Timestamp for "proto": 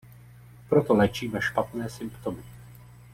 0.69-0.93